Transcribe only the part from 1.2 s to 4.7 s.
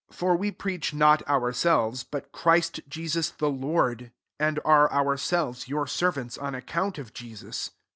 ourselves, but Christ Jesus the Loi'd; and